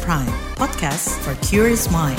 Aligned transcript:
Prime, 0.00 0.32
podcast 0.56 1.12
for 1.20 1.36
curious 1.44 1.92
mind. 1.92 2.16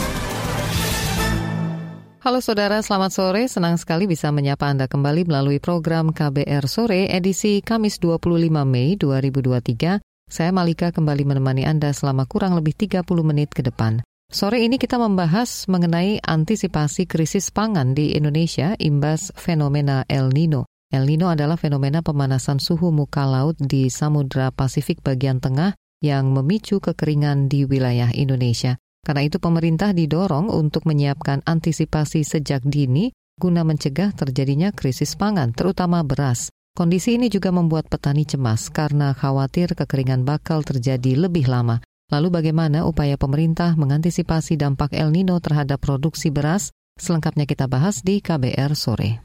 Halo 2.22 2.38
saudara, 2.38 2.86
selamat 2.86 3.10
sore. 3.10 3.50
Senang 3.50 3.82
sekali 3.82 4.06
bisa 4.06 4.30
menyapa 4.30 4.70
Anda 4.70 4.86
kembali 4.86 5.26
melalui 5.26 5.58
program 5.58 6.14
KBR 6.14 6.70
Sore 6.70 7.10
edisi 7.10 7.66
Kamis 7.66 7.98
25 7.98 8.54
Mei 8.70 8.94
2023. 8.94 10.06
Saya 10.06 10.52
Malika 10.54 10.94
kembali 10.94 11.26
menemani 11.26 11.66
Anda 11.66 11.98
selama 11.98 12.30
kurang 12.30 12.54
lebih 12.54 12.78
30 12.78 13.02
menit 13.26 13.50
ke 13.50 13.66
depan. 13.66 14.06
Sore 14.30 14.62
ini 14.62 14.78
kita 14.78 15.02
membahas 15.02 15.66
mengenai 15.66 16.22
antisipasi 16.22 17.10
krisis 17.10 17.50
pangan 17.50 17.98
di 17.98 18.14
Indonesia 18.14 18.78
imbas 18.78 19.34
fenomena 19.34 20.06
El 20.06 20.30
Nino. 20.30 20.70
El 20.94 21.10
Nino 21.10 21.26
adalah 21.26 21.58
fenomena 21.58 22.06
pemanasan 22.06 22.62
suhu 22.62 22.94
muka 22.94 23.26
laut 23.26 23.58
di 23.58 23.90
Samudra 23.90 24.54
Pasifik 24.54 25.02
bagian 25.02 25.42
tengah 25.42 25.74
yang 26.04 26.36
memicu 26.36 26.84
kekeringan 26.84 27.48
di 27.48 27.64
wilayah 27.64 28.12
Indonesia. 28.12 28.76
Karena 29.04 29.24
itu 29.24 29.40
pemerintah 29.40 29.96
didorong 29.96 30.52
untuk 30.52 30.84
menyiapkan 30.84 31.44
antisipasi 31.48 32.28
sejak 32.28 32.64
dini 32.68 33.16
guna 33.40 33.66
mencegah 33.66 34.14
terjadinya 34.14 34.70
krisis 34.70 35.18
pangan, 35.18 35.56
terutama 35.56 36.04
beras. 36.06 36.54
Kondisi 36.74 37.18
ini 37.18 37.30
juga 37.30 37.54
membuat 37.54 37.86
petani 37.86 38.26
cemas 38.26 38.70
karena 38.70 39.14
khawatir 39.14 39.78
kekeringan 39.78 40.26
bakal 40.26 40.66
terjadi 40.66 41.18
lebih 41.30 41.46
lama. 41.46 41.82
Lalu 42.10 42.30
bagaimana 42.30 42.86
upaya 42.86 43.18
pemerintah 43.18 43.78
mengantisipasi 43.78 44.58
dampak 44.58 44.94
El 44.94 45.14
Nino 45.14 45.38
terhadap 45.38 45.82
produksi 45.82 46.30
beras? 46.34 46.74
Selengkapnya 46.98 47.50
kita 47.50 47.66
bahas 47.66 48.06
di 48.06 48.22
KBR 48.22 48.74
sore. 48.78 49.22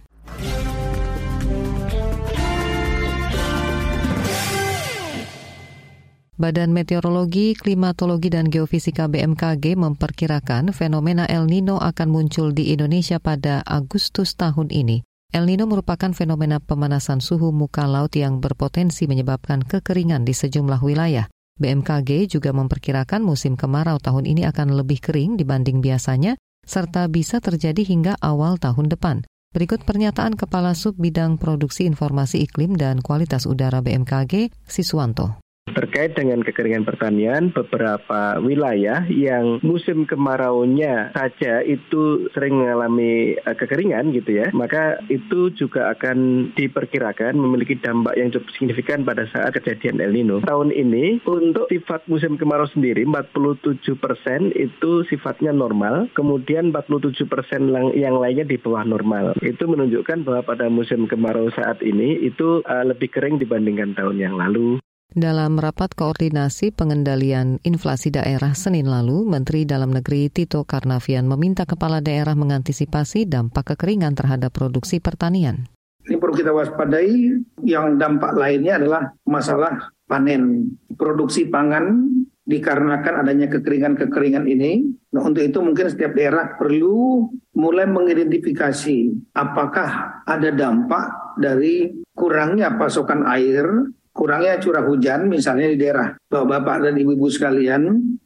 Badan 6.39 6.71
Meteorologi, 6.71 7.59
Klimatologi, 7.59 8.31
dan 8.31 8.47
Geofisika 8.47 9.11
BMKG 9.11 9.75
memperkirakan 9.75 10.71
fenomena 10.71 11.27
El 11.27 11.51
Nino 11.51 11.83
akan 11.83 12.15
muncul 12.15 12.55
di 12.55 12.71
Indonesia 12.71 13.19
pada 13.19 13.59
Agustus 13.67 14.39
tahun 14.39 14.71
ini. 14.71 15.03
El 15.35 15.51
Nino 15.51 15.67
merupakan 15.67 16.15
fenomena 16.15 16.63
pemanasan 16.63 17.19
suhu 17.19 17.51
muka 17.51 17.91
laut 17.91 18.15
yang 18.15 18.39
berpotensi 18.39 19.11
menyebabkan 19.11 19.67
kekeringan 19.67 20.23
di 20.23 20.31
sejumlah 20.31 20.79
wilayah. 20.79 21.27
BMKG 21.59 22.31
juga 22.31 22.55
memperkirakan 22.55 23.19
musim 23.19 23.59
kemarau 23.59 23.99
tahun 23.99 24.23
ini 24.23 24.47
akan 24.47 24.79
lebih 24.79 25.03
kering 25.03 25.43
dibanding 25.43 25.83
biasanya, 25.83 26.39
serta 26.63 27.11
bisa 27.11 27.43
terjadi 27.43 27.83
hingga 27.83 28.15
awal 28.23 28.63
tahun 28.63 28.87
depan. 28.87 29.27
Berikut 29.51 29.83
pernyataan 29.83 30.39
Kepala 30.39 30.79
Sub 30.79 30.95
Bidang 31.03 31.35
Produksi 31.35 31.91
Informasi 31.91 32.47
Iklim 32.47 32.79
dan 32.79 33.03
Kualitas 33.03 33.43
Udara 33.43 33.83
BMKG, 33.83 34.55
Siswanto. 34.71 35.48
Terkait 35.73 36.15
dengan 36.17 36.41
kekeringan 36.45 36.85
pertanian, 36.89 37.51
beberapa 37.53 38.41
wilayah 38.41 39.05
yang 39.11 39.61
musim 39.61 40.09
kemaraunya 40.09 41.13
saja 41.13 41.61
itu 41.65 42.29
sering 42.33 42.59
mengalami 42.59 43.37
uh, 43.45 43.57
kekeringan 43.57 44.11
gitu 44.17 44.45
ya, 44.45 44.47
maka 44.57 45.01
itu 45.13 45.53
juga 45.55 45.93
akan 45.93 46.51
diperkirakan 46.55 47.37
memiliki 47.37 47.77
dampak 47.79 48.17
yang 48.17 48.33
cukup 48.33 48.49
signifikan 48.57 49.05
pada 49.05 49.29
saat 49.31 49.55
kejadian 49.57 50.01
El 50.03 50.15
Nino. 50.15 50.41
Tahun 50.45 50.71
ini 50.73 51.21
untuk 51.27 51.69
sifat 51.69 52.07
musim 52.11 52.41
kemarau 52.41 52.67
sendiri 52.71 53.05
47 53.05 53.81
persen 53.99 54.55
itu 54.57 55.05
sifatnya 55.09 55.53
normal, 55.53 56.09
kemudian 56.17 56.71
47 56.73 57.29
persen 57.29 57.71
yang 57.95 58.17
lainnya 58.17 58.47
di 58.47 58.57
bawah 58.57 58.85
normal. 58.85 59.37
Itu 59.45 59.69
menunjukkan 59.69 60.25
bahwa 60.25 60.43
pada 60.45 60.67
musim 60.73 61.11
kemarau 61.11 61.51
saat 61.55 61.81
ini 61.85 62.19
itu 62.25 62.65
uh, 62.65 62.85
lebih 62.87 63.13
kering 63.13 63.41
dibandingkan 63.41 63.95
tahun 63.95 64.17
yang 64.19 64.37
lalu. 64.37 64.81
Dalam 65.09 65.57
rapat 65.57 65.97
koordinasi 65.97 66.69
pengendalian 66.69 67.65
inflasi 67.65 68.13
daerah 68.13 68.53
Senin 68.53 68.93
lalu, 68.93 69.25
Menteri 69.25 69.65
Dalam 69.65 69.89
Negeri 69.89 70.29
Tito 70.29 70.69
Karnavian 70.69 71.25
meminta 71.25 71.65
kepala 71.65 72.05
daerah 72.05 72.37
mengantisipasi 72.37 73.25
dampak 73.25 73.73
kekeringan 73.73 74.13
terhadap 74.13 74.53
produksi 74.53 75.01
pertanian. 75.01 75.65
Ini 76.05 76.21
perlu 76.21 76.37
kita 76.37 76.53
waspadai, 76.53 77.41
yang 77.65 77.97
dampak 77.97 78.37
lainnya 78.37 78.77
adalah 78.77 79.09
masalah 79.25 79.97
panen. 80.05 80.77
Produksi 80.93 81.49
pangan 81.49 82.05
dikarenakan 82.45 83.25
adanya 83.25 83.49
kekeringan-kekeringan 83.49 84.45
ini. 84.45 84.93
Nah, 85.17 85.25
untuk 85.25 85.41
itu 85.41 85.57
mungkin 85.65 85.89
setiap 85.89 86.13
daerah 86.13 86.53
perlu 86.61 87.29
mulai 87.57 87.89
mengidentifikasi 87.89 88.97
apakah 89.33 90.21
ada 90.29 90.53
dampak 90.53 91.37
dari 91.41 91.97
kurangnya 92.13 92.77
pasokan 92.77 93.25
air 93.25 93.89
kurangnya 94.19 94.59
curah 94.59 94.83
hujan 94.83 95.31
misalnya 95.31 95.71
di 95.71 95.79
daerah 95.79 96.11
bapak-bapak 96.27 96.91
dan 96.91 96.95
ibu-ibu 96.99 97.31
sekalian 97.31 97.83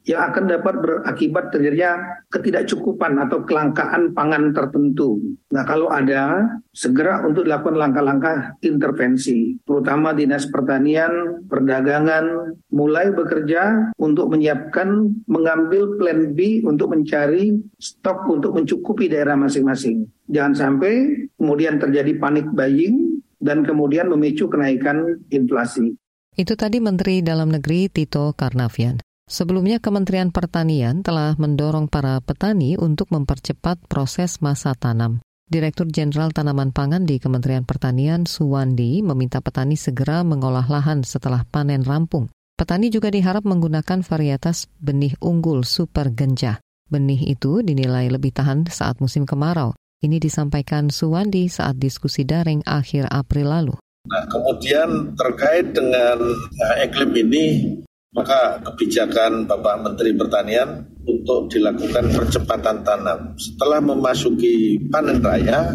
yang 0.09 0.21
akan 0.33 0.49
dapat 0.49 0.75
berakibat 0.81 1.53
terjadinya 1.53 2.01
ketidakcukupan 2.33 3.21
atau 3.23 3.45
kelangkaan 3.45 4.11
pangan 4.11 4.51
tertentu. 4.51 5.21
Nah 5.53 5.63
kalau 5.63 5.93
ada 5.93 6.49
segera 6.73 7.21
untuk 7.23 7.45
dilakukan 7.45 7.77
langkah-langkah 7.77 8.57
intervensi, 8.65 9.55
terutama 9.63 10.11
dinas 10.11 10.49
pertanian, 10.49 11.45
perdagangan, 11.45 12.57
mulai 12.73 13.13
bekerja 13.13 13.93
untuk 14.01 14.33
menyiapkan 14.33 15.13
mengambil 15.29 15.95
plan 16.01 16.33
B 16.33 16.65
untuk 16.65 16.91
mencari 16.91 17.53
stok 17.77 18.27
untuk 18.33 18.57
mencukupi 18.57 19.07
daerah 19.07 19.37
masing-masing. 19.37 20.09
Jangan 20.27 20.57
sampai 20.57 21.29
kemudian 21.37 21.77
terjadi 21.77 22.17
panik 22.17 22.49
buying 22.51 23.12
dan 23.43 23.67
kemudian 23.67 24.07
memicu 24.07 24.47
kenaikan 24.47 25.19
inflasi. 25.27 25.99
Itu 26.33 26.55
tadi 26.55 26.79
Menteri 26.79 27.21
Dalam 27.21 27.51
Negeri 27.51 27.91
Tito 27.91 28.31
Karnavian. 28.33 29.03
Sebelumnya 29.27 29.79
Kementerian 29.79 30.33
Pertanian 30.33 30.99
telah 30.99 31.35
mendorong 31.39 31.87
para 31.87 32.19
petani 32.19 32.75
untuk 32.79 33.11
mempercepat 33.11 33.79
proses 33.87 34.39
masa 34.39 34.75
tanam. 34.75 35.21
Direktur 35.47 35.91
Jenderal 35.91 36.33
Tanaman 36.33 36.73
Pangan 36.73 37.05
di 37.05 37.21
Kementerian 37.21 37.67
Pertanian 37.67 38.25
Suwandi 38.25 39.03
meminta 39.05 39.43
petani 39.43 39.77
segera 39.77 40.25
mengolah 40.25 40.65
lahan 40.65 41.05
setelah 41.05 41.45
panen 41.45 41.85
rampung. 41.85 42.31
Petani 42.57 42.89
juga 42.89 43.13
diharap 43.13 43.45
menggunakan 43.45 44.01
varietas 44.01 44.71
benih 44.81 45.13
unggul 45.21 45.61
super 45.67 46.09
genjah. 46.09 46.57
Benih 46.89 47.37
itu 47.37 47.61
dinilai 47.61 48.09
lebih 48.09 48.33
tahan 48.33 48.67
saat 48.69 48.97
musim 48.99 49.27
kemarau. 49.27 49.77
Ini 50.03 50.19
disampaikan 50.19 50.91
Suwandi 50.91 51.47
saat 51.47 51.79
diskusi 51.79 52.27
daring 52.27 52.59
akhir 52.67 53.07
April 53.07 53.47
lalu. 53.47 53.75
Nah, 54.03 54.27
kemudian 54.27 55.15
terkait 55.15 55.71
dengan 55.71 56.19
uh, 56.27 56.75
iklim 56.83 57.15
ini, 57.23 57.71
maka 58.11 58.59
kebijakan 58.67 59.47
Bapak 59.47 59.79
Menteri 59.79 60.11
Pertanian 60.11 60.83
untuk 61.07 61.47
dilakukan 61.47 62.11
percepatan 62.11 62.83
tanam. 62.83 63.31
Setelah 63.39 63.79
memasuki 63.79 64.75
panen 64.91 65.23
raya, 65.23 65.71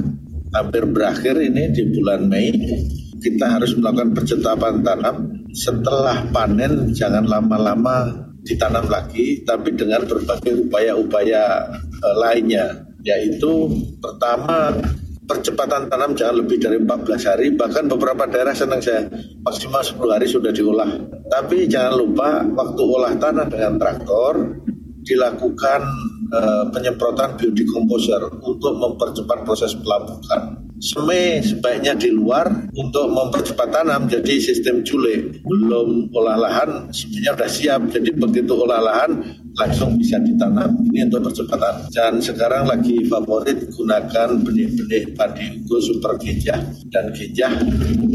hampir 0.53 0.85
berakhir 0.85 1.41
ini 1.41 1.73
di 1.73 1.89
bulan 1.89 2.29
Mei, 2.29 2.53
kita 3.25 3.49
harus 3.49 3.73
melakukan 3.81 4.13
percepatan 4.13 4.85
tanam. 4.85 5.17
Setelah 5.57 6.29
panen, 6.29 6.93
jangan 6.93 7.25
lama-lama 7.25 8.29
ditanam 8.45 8.93
lagi, 8.93 9.41
tapi 9.49 9.73
dengan 9.73 10.05
berbagai 10.05 10.69
upaya-upaya 10.69 11.65
uh, 12.05 12.15
lainnya 12.21 12.88
yaitu 13.03 13.71
pertama 14.03 14.75
percepatan 15.29 15.93
tanam 15.93 16.17
jangan 16.17 16.41
lebih 16.41 16.57
dari 16.59 16.81
14 16.81 17.29
hari. 17.29 17.47
Bahkan 17.53 17.85
beberapa 17.93 18.25
daerah 18.25 18.57
senang 18.57 18.81
saya 18.81 19.05
maksimal 19.45 19.85
10 19.85 20.01
hari 20.09 20.27
sudah 20.27 20.51
diolah. 20.51 20.89
Tapi 21.29 21.69
jangan 21.69 21.95
lupa 22.01 22.43
waktu 22.49 22.83
olah 22.83 23.15
tanah 23.21 23.47
dengan 23.47 23.77
traktor 23.77 24.57
dilakukan 25.05 25.81
uh, 26.33 26.65
penyemprotan 26.73 27.37
biodecomposer 27.37 28.41
untuk 28.45 28.77
mempercepat 28.77 29.45
proses 29.45 29.73
pelapukan 29.81 30.69
Seme 30.79 31.43
sebaiknya 31.43 31.99
di 31.99 32.15
luar 32.15 32.47
untuk 32.79 33.11
mempercepat 33.11 33.67
tanam 33.75 34.07
jadi 34.07 34.39
sistem 34.39 34.87
jule 34.87 35.43
belum 35.43 36.15
olah 36.15 36.39
lahan 36.39 36.95
sebenarnya 36.95 37.35
sudah 37.35 37.51
siap. 37.51 37.81
Jadi 37.91 38.15
begitu 38.15 38.55
olah 38.55 38.79
lahan 38.79 39.11
langsung 39.59 39.99
bisa 39.99 40.23
ditanam 40.23 40.79
ini 40.87 41.11
untuk 41.11 41.29
percepatan 41.29 41.91
dan 41.91 42.23
sekarang 42.23 42.71
lagi 42.71 43.03
favorit 43.11 43.67
gunakan 43.75 44.39
benih-benih 44.47 45.19
padi 45.19 45.59
unggul 45.59 45.83
super 45.83 46.15
gejah 46.23 46.63
dan 46.95 47.11
gejah 47.11 47.53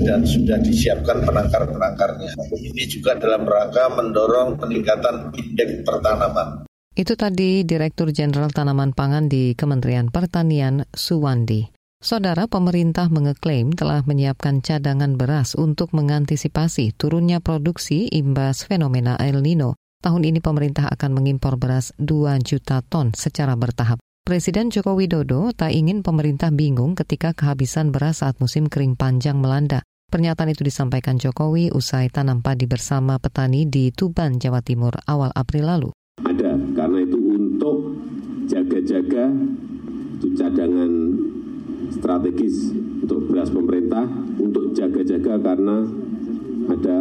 dan 0.08 0.24
sudah 0.24 0.58
disiapkan 0.64 1.28
penangkar-penangkarnya 1.28 2.32
ini 2.56 2.84
juga 2.88 3.20
dalam 3.20 3.44
rangka 3.44 3.92
mendorong 3.92 4.56
peningkatan 4.56 5.36
indeks 5.36 5.84
pertanaman 5.84 6.64
itu 6.94 7.18
tadi 7.18 7.66
Direktur 7.66 8.14
Jenderal 8.14 8.54
Tanaman 8.54 8.94
Pangan 8.94 9.26
di 9.26 9.58
Kementerian 9.58 10.14
Pertanian 10.14 10.86
Suwandi. 10.94 11.74
Saudara 11.98 12.46
pemerintah 12.46 13.10
mengeklaim 13.10 13.74
telah 13.74 14.06
menyiapkan 14.06 14.62
cadangan 14.62 15.18
beras 15.18 15.58
untuk 15.58 15.90
mengantisipasi 15.98 16.94
turunnya 16.94 17.42
produksi 17.42 18.14
imbas 18.14 18.70
fenomena 18.70 19.18
El 19.18 19.42
Nino. 19.42 19.74
Tahun 20.04 20.20
ini 20.28 20.44
pemerintah 20.44 20.92
akan 20.92 21.16
mengimpor 21.16 21.56
beras 21.56 21.96
2 21.96 22.36
juta 22.44 22.84
ton 22.84 23.16
secara 23.16 23.56
bertahap. 23.56 24.04
Presiden 24.28 24.68
Joko 24.68 25.00
Widodo 25.00 25.56
tak 25.56 25.72
ingin 25.72 26.04
pemerintah 26.04 26.52
bingung 26.52 27.00
ketika 27.00 27.32
kehabisan 27.32 27.96
beras 27.96 28.20
saat 28.20 28.36
musim 28.44 28.68
kering 28.68 29.00
panjang 29.00 29.40
melanda. 29.40 29.80
Pernyataan 30.12 30.52
itu 30.52 30.68
disampaikan 30.68 31.16
Jokowi 31.16 31.72
usai 31.72 32.12
tanam 32.12 32.44
padi 32.44 32.68
bersama 32.68 33.16
petani 33.16 33.64
di 33.64 33.96
Tuban, 33.96 34.38
Jawa 34.38 34.60
Timur 34.60 34.94
awal 35.08 35.32
April 35.34 35.66
lalu 35.72 35.90
jaga-jaga 38.48 39.32
itu 40.20 40.28
cadangan 40.36 40.92
strategis 41.92 42.72
untuk 43.04 43.28
beras 43.28 43.50
pemerintah 43.52 44.06
untuk 44.40 44.72
jaga-jaga 44.76 45.40
karena 45.40 45.84
ada 46.72 46.96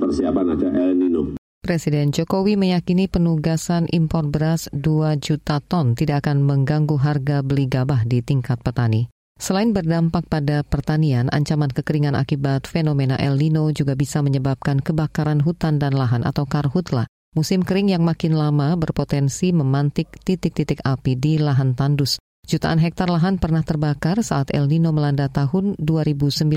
persiapan 0.00 0.46
ada 0.58 0.68
El 0.74 0.92
Nino. 0.96 1.39
Presiden 1.60 2.08
Jokowi 2.08 2.56
meyakini 2.56 3.04
penugasan 3.04 3.84
impor 3.92 4.26
beras 4.32 4.72
2 4.72 5.20
juta 5.20 5.60
ton 5.60 5.92
tidak 5.92 6.24
akan 6.24 6.40
mengganggu 6.40 6.96
harga 6.96 7.44
beli 7.44 7.68
gabah 7.68 8.08
di 8.08 8.24
tingkat 8.24 8.58
petani. 8.64 9.12
Selain 9.36 9.68
berdampak 9.68 10.24
pada 10.26 10.64
pertanian, 10.64 11.28
ancaman 11.28 11.68
kekeringan 11.68 12.16
akibat 12.16 12.64
fenomena 12.64 13.20
El 13.20 13.36
Nino 13.36 13.68
juga 13.76 13.92
bisa 13.92 14.24
menyebabkan 14.24 14.80
kebakaran 14.80 15.44
hutan 15.44 15.76
dan 15.76 15.92
lahan 15.92 16.24
atau 16.24 16.48
karhutla. 16.48 17.04
Musim 17.36 17.60
kering 17.60 17.92
yang 17.92 18.02
makin 18.08 18.34
lama 18.34 18.72
berpotensi 18.80 19.52
memantik 19.52 20.10
titik-titik 20.26 20.80
api 20.80 21.12
di 21.12 21.36
lahan 21.36 21.76
tandus. 21.76 22.16
Jutaan 22.48 22.80
hektar 22.80 23.12
lahan 23.12 23.36
pernah 23.36 23.60
terbakar 23.60 24.24
saat 24.24 24.48
El 24.50 24.64
Nino 24.64 24.96
melanda 24.96 25.28
tahun 25.28 25.76
2019. 25.76 26.50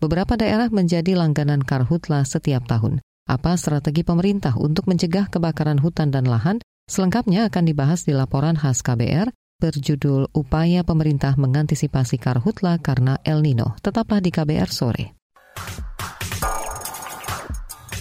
Beberapa 0.00 0.34
daerah 0.40 0.72
menjadi 0.72 1.14
langganan 1.14 1.60
karhutla 1.60 2.24
setiap 2.24 2.64
tahun. 2.64 3.04
Apa 3.22 3.54
strategi 3.54 4.02
pemerintah 4.02 4.58
untuk 4.58 4.90
mencegah 4.90 5.30
kebakaran 5.30 5.78
hutan 5.78 6.10
dan 6.10 6.26
lahan? 6.26 6.58
Selengkapnya 6.90 7.46
akan 7.46 7.64
dibahas 7.70 8.02
di 8.02 8.10
laporan 8.10 8.58
khas 8.58 8.82
KBR 8.82 9.30
berjudul 9.62 10.34
Upaya 10.34 10.82
Pemerintah 10.82 11.38
Mengantisipasi 11.38 12.18
Karhutla 12.18 12.82
karena 12.82 13.22
El 13.22 13.46
Nino. 13.46 13.78
Tetaplah 13.78 14.18
di 14.18 14.34
KBR 14.34 14.70
sore. 14.74 15.06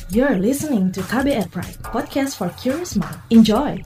You're 0.09 0.41
listening 0.41 0.89
to 0.97 1.05
KBR 1.05 1.53
Pride, 1.53 1.77
podcast 1.85 2.41
for 2.41 2.49
curious 2.57 2.97
mind. 2.97 3.15
Enjoy! 3.29 3.79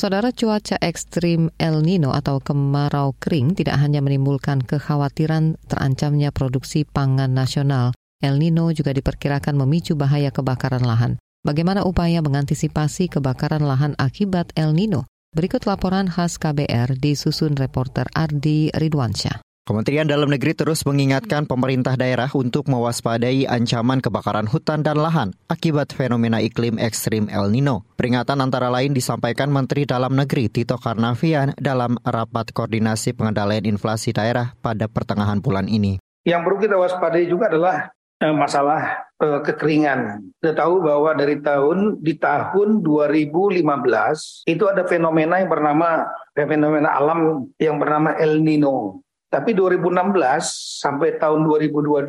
Saudara 0.00 0.32
cuaca 0.32 0.80
ekstrim 0.80 1.52
El 1.60 1.84
Nino 1.84 2.16
atau 2.16 2.40
kemarau 2.40 3.12
kering 3.20 3.52
tidak 3.52 3.76
hanya 3.84 4.00
menimbulkan 4.00 4.64
kekhawatiran 4.64 5.60
terancamnya 5.68 6.32
produksi 6.32 6.88
pangan 6.88 7.28
nasional, 7.36 7.92
El 8.24 8.40
Nino 8.40 8.72
juga 8.72 8.96
diperkirakan 8.96 9.60
memicu 9.60 10.00
bahaya 10.00 10.32
kebakaran 10.32 10.88
lahan. 10.88 11.20
Bagaimana 11.44 11.84
upaya 11.84 12.24
mengantisipasi 12.24 13.12
kebakaran 13.12 13.60
lahan 13.60 13.92
akibat 14.00 14.56
El 14.56 14.72
Nino? 14.72 15.04
Berikut 15.36 15.68
laporan 15.68 16.08
khas 16.08 16.40
KBR 16.40 16.96
disusun 16.96 17.52
reporter 17.60 18.08
Ardi 18.16 18.72
Ridwansyah. 18.72 19.49
Kementerian 19.70 20.02
Dalam 20.02 20.26
Negeri 20.26 20.50
terus 20.50 20.82
mengingatkan 20.82 21.46
pemerintah 21.46 21.94
daerah 21.94 22.26
untuk 22.34 22.66
mewaspadai 22.66 23.46
ancaman 23.46 24.02
kebakaran 24.02 24.50
hutan 24.50 24.82
dan 24.82 24.98
lahan 24.98 25.30
akibat 25.46 25.94
fenomena 25.94 26.42
iklim 26.42 26.74
ekstrim 26.74 27.30
El 27.30 27.54
Nino. 27.54 27.86
Peringatan 27.94 28.42
antara 28.42 28.66
lain 28.66 28.98
disampaikan 28.98 29.46
Menteri 29.46 29.86
Dalam 29.86 30.18
Negeri 30.18 30.50
Tito 30.50 30.74
Karnavian 30.74 31.54
dalam 31.54 31.94
rapat 32.02 32.50
koordinasi 32.50 33.14
pengendalian 33.14 33.62
inflasi 33.62 34.10
daerah 34.10 34.58
pada 34.58 34.90
pertengahan 34.90 35.38
bulan 35.38 35.70
ini. 35.70 36.02
Yang 36.26 36.50
perlu 36.50 36.58
kita 36.58 36.74
waspadai 36.74 37.30
juga 37.30 37.54
adalah 37.54 37.94
eh, 38.26 38.34
masalah 38.34 39.06
eh, 39.22 39.38
kekeringan. 39.38 40.34
Kita 40.42 40.66
tahu 40.66 40.82
bahwa 40.82 41.14
dari 41.14 41.38
tahun 41.38 42.02
di 42.02 42.18
tahun 42.18 42.82
2015 42.82 43.62
itu 44.50 44.64
ada 44.66 44.82
fenomena 44.82 45.38
yang 45.38 45.46
bernama 45.46 46.10
fenomena 46.34 46.90
alam 46.90 47.46
yang 47.62 47.78
bernama 47.78 48.18
El 48.18 48.42
Nino. 48.42 49.06
Tapi 49.30 49.54
2016 49.54 50.82
sampai 50.82 51.14
tahun 51.14 51.46
2022, 51.46 52.02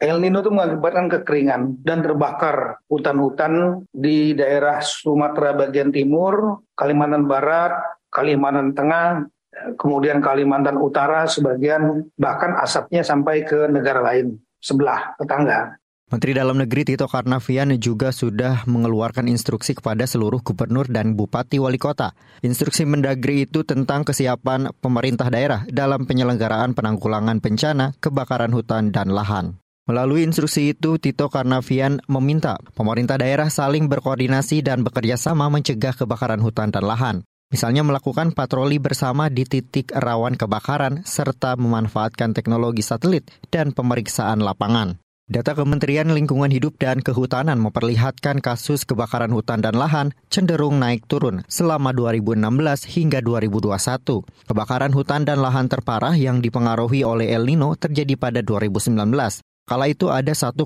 El 0.00 0.16
Nino 0.24 0.40
itu 0.40 0.48
mengakibatkan 0.48 1.12
kekeringan 1.12 1.84
dan 1.84 2.00
terbakar 2.00 2.80
hutan-hutan 2.88 3.84
di 3.92 4.32
daerah 4.32 4.80
Sumatera 4.80 5.52
bagian 5.52 5.92
timur, 5.92 6.64
Kalimantan 6.72 7.28
Barat, 7.28 7.76
Kalimantan 8.08 8.72
Tengah, 8.72 9.28
kemudian 9.76 10.24
Kalimantan 10.24 10.80
Utara 10.80 11.28
sebagian, 11.28 12.08
bahkan 12.16 12.56
asapnya 12.56 13.04
sampai 13.04 13.44
ke 13.44 13.68
negara 13.68 14.00
lain 14.00 14.40
sebelah 14.56 15.12
tetangga. 15.20 15.76
Menteri 16.06 16.38
Dalam 16.38 16.54
Negeri 16.62 16.86
Tito 16.86 17.10
Karnavian 17.10 17.74
juga 17.82 18.14
sudah 18.14 18.62
mengeluarkan 18.70 19.26
instruksi 19.26 19.74
kepada 19.74 20.06
seluruh 20.06 20.38
gubernur 20.38 20.86
dan 20.86 21.18
bupati 21.18 21.58
wali 21.58 21.82
kota. 21.82 22.14
Instruksi 22.46 22.86
Mendagri 22.86 23.42
itu 23.42 23.66
tentang 23.66 24.06
kesiapan 24.06 24.70
pemerintah 24.78 25.26
daerah 25.26 25.66
dalam 25.66 26.06
penyelenggaraan 26.06 26.78
penanggulangan 26.78 27.42
bencana, 27.42 27.90
kebakaran 27.98 28.54
hutan, 28.54 28.94
dan 28.94 29.10
lahan. 29.10 29.58
Melalui 29.90 30.22
instruksi 30.22 30.78
itu, 30.78 30.94
Tito 31.02 31.26
Karnavian 31.26 31.98
meminta 32.06 32.54
pemerintah 32.78 33.18
daerah 33.18 33.50
saling 33.50 33.90
berkoordinasi 33.90 34.62
dan 34.62 34.86
bekerja 34.86 35.18
sama 35.18 35.50
mencegah 35.50 35.98
kebakaran 35.98 36.38
hutan 36.38 36.70
dan 36.70 36.86
lahan. 36.86 37.16
Misalnya 37.50 37.82
melakukan 37.82 38.30
patroli 38.30 38.78
bersama 38.78 39.26
di 39.26 39.42
titik 39.42 39.90
rawan 39.90 40.38
kebakaran 40.38 41.02
serta 41.02 41.58
memanfaatkan 41.58 42.30
teknologi 42.30 42.86
satelit 42.86 43.26
dan 43.50 43.74
pemeriksaan 43.74 44.38
lapangan. 44.38 45.02
Data 45.26 45.58
Kementerian 45.58 46.06
Lingkungan 46.06 46.54
Hidup 46.54 46.78
dan 46.78 47.02
Kehutanan 47.02 47.58
memperlihatkan 47.58 48.38
kasus 48.38 48.86
kebakaran 48.86 49.34
hutan 49.34 49.58
dan 49.58 49.74
lahan 49.74 50.14
cenderung 50.30 50.78
naik 50.78 51.02
turun 51.10 51.42
selama 51.50 51.90
2016 51.90 52.46
hingga 52.86 53.18
2021. 53.26 54.22
Kebakaran 54.22 54.94
hutan 54.94 55.26
dan 55.26 55.42
lahan 55.42 55.66
terparah 55.66 56.14
yang 56.14 56.38
dipengaruhi 56.38 57.02
oleh 57.02 57.34
El 57.34 57.42
Nino 57.42 57.74
terjadi 57.74 58.14
pada 58.14 58.38
2019. 58.38 58.94
Kala 59.66 59.90
itu 59.90 60.14
ada 60.14 60.30
1,6 60.30 60.62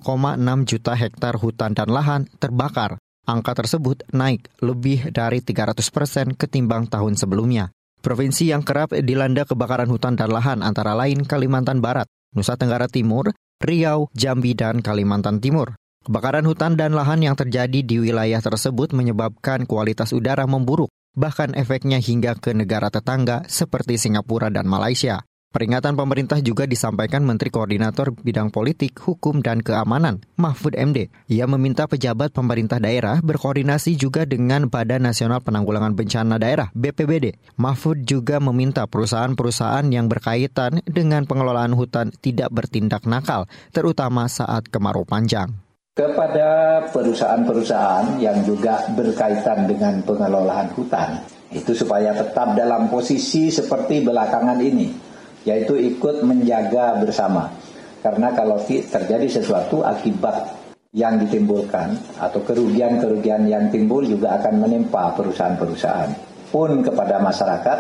juta 0.68 0.92
hektar 0.92 1.40
hutan 1.40 1.72
dan 1.72 1.88
lahan 1.88 2.28
terbakar. 2.36 3.00
Angka 3.24 3.64
tersebut 3.64 4.04
naik 4.12 4.44
lebih 4.60 5.08
dari 5.08 5.40
300 5.40 5.80
persen 5.88 6.36
ketimbang 6.36 6.84
tahun 6.84 7.16
sebelumnya. 7.16 7.72
Provinsi 8.04 8.52
yang 8.52 8.60
kerap 8.60 8.92
dilanda 8.92 9.48
kebakaran 9.48 9.88
hutan 9.88 10.20
dan 10.20 10.28
lahan 10.28 10.60
antara 10.60 10.92
lain 10.92 11.24
Kalimantan 11.24 11.80
Barat, 11.80 12.12
Nusa 12.36 12.60
Tenggara 12.60 12.92
Timur, 12.92 13.32
Riau, 13.60 14.08
Jambi, 14.16 14.56
dan 14.56 14.80
Kalimantan 14.80 15.36
Timur. 15.36 15.76
Kebakaran 16.00 16.48
hutan 16.48 16.80
dan 16.80 16.96
lahan 16.96 17.20
yang 17.20 17.36
terjadi 17.36 17.84
di 17.84 18.00
wilayah 18.00 18.40
tersebut 18.40 18.96
menyebabkan 18.96 19.68
kualitas 19.68 20.16
udara 20.16 20.49
memburuk, 20.49 20.88
bahkan 21.12 21.52
efeknya 21.52 22.00
hingga 22.00 22.40
ke 22.40 22.56
negara 22.56 22.88
tetangga 22.88 23.44
seperti 23.52 24.00
Singapura 24.00 24.49
dan 24.49 24.64
Malaysia. 24.64 25.20
Peringatan 25.50 25.99
pemerintah 25.99 26.38
juga 26.38 26.62
disampaikan 26.62 27.26
Menteri 27.26 27.50
Koordinator 27.50 28.14
Bidang 28.14 28.54
Politik, 28.54 28.95
Hukum, 29.02 29.42
dan 29.42 29.59
Keamanan, 29.66 30.23
Mahfud 30.38 30.78
MD. 30.78 31.11
Ia 31.26 31.50
meminta 31.50 31.90
pejabat 31.90 32.30
pemerintah 32.30 32.78
daerah 32.78 33.19
berkoordinasi 33.19 33.99
juga 33.99 34.23
dengan 34.23 34.71
Badan 34.71 35.11
Nasional 35.11 35.42
Penanggulangan 35.42 35.99
Bencana 35.99 36.38
Daerah, 36.38 36.71
BPBD. 36.71 37.35
Mahfud 37.59 38.07
juga 38.07 38.38
meminta 38.38 38.87
perusahaan-perusahaan 38.87 39.90
yang 39.90 40.07
berkaitan 40.07 40.87
dengan 40.87 41.26
pengelolaan 41.26 41.75
hutan 41.75 42.14
tidak 42.23 42.54
bertindak 42.54 43.02
nakal, 43.11 43.50
terutama 43.75 44.30
saat 44.30 44.71
kemarau 44.71 45.02
panjang 45.02 45.50
kepada 45.90 46.80
perusahaan-perusahaan 46.95 48.23
yang 48.23 48.47
juga 48.47 48.87
berkaitan 48.95 49.66
dengan 49.66 49.99
pengelolaan 50.07 50.71
hutan 50.78 51.26
itu 51.50 51.75
supaya 51.75 52.14
tetap 52.14 52.54
dalam 52.54 52.87
posisi 52.87 53.50
seperti 53.50 54.00
belakangan 54.07 54.62
ini 54.62 55.10
yaitu 55.44 55.76
ikut 55.76 56.25
menjaga 56.25 57.00
bersama. 57.00 57.52
Karena 58.00 58.32
kalau 58.32 58.56
terjadi 58.64 59.28
sesuatu 59.28 59.85
akibat 59.85 60.56
yang 60.90 61.23
ditimbulkan 61.23 61.94
atau 62.18 62.40
kerugian-kerugian 62.42 63.47
yang 63.47 63.70
timbul 63.70 64.02
juga 64.02 64.40
akan 64.40 64.66
menimpa 64.66 65.14
perusahaan-perusahaan. 65.14 66.11
Pun 66.50 66.82
kepada 66.82 67.23
masyarakat, 67.23 67.78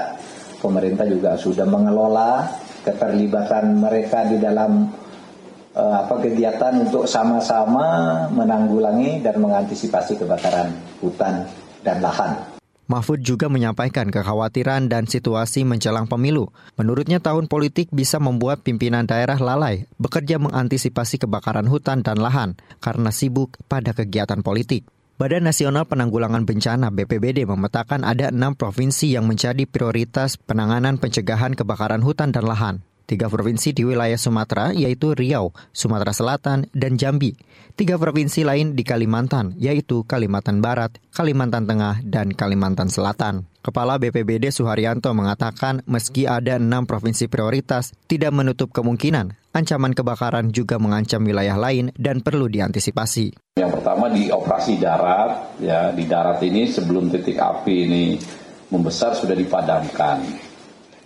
pemerintah 0.62 1.08
juga 1.08 1.34
sudah 1.34 1.66
mengelola 1.66 2.46
keterlibatan 2.86 3.82
mereka 3.82 4.28
di 4.30 4.38
dalam 4.38 4.86
uh, 5.74 5.94
apa 6.06 6.22
kegiatan 6.22 6.86
untuk 6.86 7.08
sama-sama 7.08 8.28
menanggulangi 8.30 9.24
dan 9.24 9.42
mengantisipasi 9.42 10.20
kebakaran 10.20 10.70
hutan 11.02 11.48
dan 11.82 11.98
lahan. 11.98 12.49
Mahfud 12.90 13.22
juga 13.22 13.46
menyampaikan 13.46 14.10
kekhawatiran 14.10 14.90
dan 14.90 15.06
situasi 15.06 15.62
menjelang 15.62 16.10
pemilu. 16.10 16.50
Menurutnya 16.74 17.22
tahun 17.22 17.46
politik 17.46 17.86
bisa 17.94 18.18
membuat 18.18 18.66
pimpinan 18.66 19.06
daerah 19.06 19.38
lalai 19.38 19.86
bekerja 20.02 20.42
mengantisipasi 20.42 21.22
kebakaran 21.22 21.70
hutan 21.70 22.02
dan 22.02 22.18
lahan 22.18 22.58
karena 22.82 23.14
sibuk 23.14 23.54
pada 23.70 23.94
kegiatan 23.94 24.42
politik. 24.42 24.90
Badan 25.22 25.46
Nasional 25.46 25.86
Penanggulangan 25.86 26.42
Bencana 26.42 26.90
BPBD 26.90 27.46
memetakan 27.46 28.02
ada 28.02 28.34
enam 28.34 28.58
provinsi 28.58 29.14
yang 29.14 29.30
menjadi 29.30 29.70
prioritas 29.70 30.34
penanganan 30.34 30.98
pencegahan 30.98 31.54
kebakaran 31.54 32.02
hutan 32.02 32.34
dan 32.34 32.48
lahan. 32.48 32.82
Tiga 33.10 33.26
provinsi 33.26 33.74
di 33.74 33.82
wilayah 33.82 34.14
Sumatera 34.14 34.70
yaitu 34.70 35.18
Riau, 35.18 35.50
Sumatera 35.74 36.14
Selatan, 36.14 36.70
dan 36.70 36.94
Jambi. 36.94 37.34
Tiga 37.74 37.98
provinsi 37.98 38.46
lain 38.46 38.78
di 38.78 38.86
Kalimantan 38.86 39.58
yaitu 39.58 40.06
Kalimantan 40.06 40.62
Barat, 40.62 40.94
Kalimantan 41.10 41.66
Tengah, 41.66 42.06
dan 42.06 42.30
Kalimantan 42.30 42.86
Selatan. 42.86 43.50
Kepala 43.66 43.98
BPBD 43.98 44.54
Suharyanto 44.54 45.10
mengatakan 45.10 45.82
meski 45.90 46.30
ada 46.30 46.54
enam 46.62 46.86
provinsi 46.86 47.26
prioritas, 47.26 47.90
tidak 48.06 48.30
menutup 48.30 48.70
kemungkinan 48.70 49.34
ancaman 49.50 49.90
kebakaran 49.90 50.54
juga 50.54 50.78
mengancam 50.78 51.26
wilayah 51.26 51.58
lain 51.58 51.90
dan 51.98 52.22
perlu 52.22 52.46
diantisipasi. 52.46 53.58
Yang 53.58 53.70
pertama 53.74 54.06
di 54.06 54.30
operasi 54.30 54.78
darat, 54.78 55.58
ya 55.58 55.90
di 55.90 56.06
darat 56.06 56.38
ini 56.46 56.70
sebelum 56.70 57.10
titik 57.10 57.42
api 57.42 57.74
ini 57.74 58.04
membesar 58.70 59.18
sudah 59.18 59.34
dipadamkan 59.34 60.49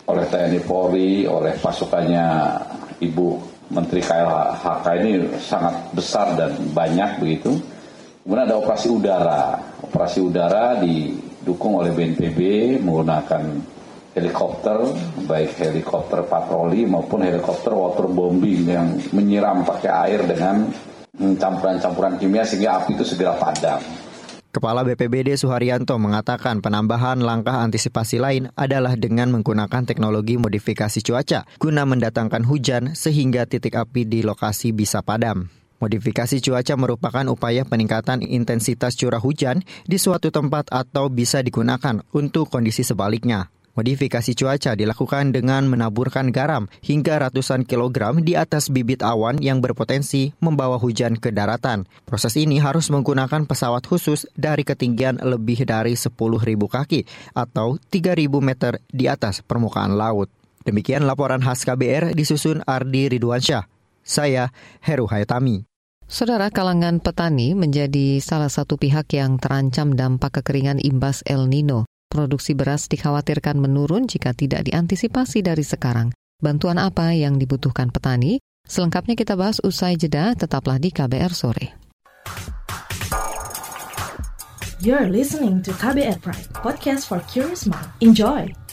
oleh 0.04 0.24
TNI 0.28 0.60
Polri, 0.64 1.24
oleh 1.24 1.56
pasukannya 1.56 2.26
Ibu 3.00 3.26
Menteri 3.72 4.04
KLHK 4.04 4.86
ini 5.00 5.12
sangat 5.40 5.74
besar 5.96 6.36
dan 6.36 6.52
banyak 6.76 7.20
begitu. 7.20 7.56
Kemudian 8.24 8.44
ada 8.48 8.56
operasi 8.60 8.88
udara. 8.92 9.56
Operasi 9.84 10.18
udara 10.20 10.80
didukung 10.80 11.80
oleh 11.80 11.92
BNPB 11.92 12.40
menggunakan 12.80 13.42
helikopter, 14.14 14.78
baik 15.26 15.58
helikopter 15.58 16.22
patroli 16.24 16.86
maupun 16.86 17.24
helikopter 17.24 17.74
waterbombing 17.74 18.62
yang 18.68 18.88
menyiram 19.10 19.66
pakai 19.66 19.90
air 19.90 20.20
dengan 20.22 20.70
campuran-campuran 21.14 22.18
kimia 22.18 22.46
sehingga 22.46 22.82
api 22.82 22.94
itu 22.94 23.04
segera 23.06 23.34
padam. 23.34 23.82
Kepala 24.54 24.86
BPBD 24.86 25.34
Suharyanto 25.34 25.98
mengatakan 25.98 26.62
penambahan 26.62 27.18
langkah 27.18 27.66
antisipasi 27.66 28.22
lain 28.22 28.54
adalah 28.54 28.94
dengan 28.94 29.34
menggunakan 29.34 29.82
teknologi 29.82 30.38
modifikasi 30.38 31.02
cuaca 31.02 31.42
guna 31.58 31.82
mendatangkan 31.82 32.46
hujan 32.46 32.94
sehingga 32.94 33.50
titik 33.50 33.74
api 33.74 34.06
di 34.06 34.22
lokasi 34.22 34.70
bisa 34.70 35.02
padam. 35.02 35.50
Modifikasi 35.82 36.38
cuaca 36.38 36.74
merupakan 36.78 37.26
upaya 37.34 37.66
peningkatan 37.66 38.22
intensitas 38.22 38.94
curah 38.94 39.18
hujan 39.18 39.66
di 39.90 39.98
suatu 39.98 40.30
tempat 40.30 40.70
atau 40.70 41.10
bisa 41.10 41.42
digunakan 41.42 42.06
untuk 42.14 42.46
kondisi 42.46 42.86
sebaliknya. 42.86 43.50
Modifikasi 43.74 44.38
cuaca 44.38 44.78
dilakukan 44.78 45.34
dengan 45.34 45.66
menaburkan 45.66 46.30
garam 46.30 46.70
hingga 46.78 47.26
ratusan 47.26 47.66
kilogram 47.66 48.22
di 48.22 48.38
atas 48.38 48.70
bibit 48.70 49.02
awan 49.02 49.42
yang 49.42 49.58
berpotensi 49.58 50.30
membawa 50.38 50.78
hujan 50.78 51.18
ke 51.18 51.34
daratan. 51.34 51.82
Proses 52.06 52.38
ini 52.38 52.62
harus 52.62 52.86
menggunakan 52.94 53.50
pesawat 53.50 53.82
khusus 53.82 54.30
dari 54.38 54.62
ketinggian 54.62 55.18
lebih 55.18 55.66
dari 55.66 55.98
10.000 55.98 56.14
kaki 56.46 57.00
atau 57.34 57.74
3.000 57.90 58.30
meter 58.38 58.78
di 58.94 59.10
atas 59.10 59.42
permukaan 59.42 59.98
laut. 59.98 60.30
Demikian 60.62 61.02
laporan 61.02 61.42
khas 61.42 61.66
KBR 61.66 62.14
disusun 62.14 62.62
Ardi 62.62 63.10
Ridwansyah. 63.10 63.66
Saya 64.06 64.54
Heru 64.86 65.10
Hayatami. 65.10 65.66
Saudara 66.06 66.46
kalangan 66.52 67.02
petani 67.02 67.58
menjadi 67.58 68.22
salah 68.22 68.52
satu 68.52 68.78
pihak 68.78 69.10
yang 69.18 69.40
terancam 69.42 69.96
dampak 69.98 70.38
kekeringan 70.40 70.78
imbas 70.78 71.26
El 71.26 71.50
Nino 71.50 71.90
produksi 72.14 72.54
beras 72.54 72.86
dikhawatirkan 72.86 73.58
menurun 73.58 74.06
jika 74.06 74.30
tidak 74.30 74.70
diantisipasi 74.70 75.42
dari 75.42 75.66
sekarang. 75.66 76.14
Bantuan 76.38 76.78
apa 76.78 77.10
yang 77.10 77.34
dibutuhkan 77.42 77.90
petani? 77.90 78.38
Selengkapnya 78.64 79.18
kita 79.18 79.34
bahas 79.34 79.58
usai 79.60 79.98
jeda, 79.98 80.38
tetaplah 80.38 80.78
di 80.78 80.94
KBR 80.94 81.34
Sore. 81.34 81.74
You're 84.84 85.10
listening 85.10 85.64
to 85.66 85.72
KBR 85.74 86.22
Pride, 86.22 86.48
podcast 86.54 87.10
for 87.10 87.18
curious 87.26 87.66
mind. 87.66 87.88
Enjoy! 88.04 88.63